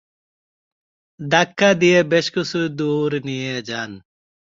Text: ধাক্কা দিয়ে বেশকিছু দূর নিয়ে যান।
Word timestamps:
ধাক্কা 1.19 1.69
দিয়ে 1.81 1.99
বেশকিছু 2.13 2.59
দূর 2.79 3.09
নিয়ে 3.25 3.53
যান। 3.69 3.91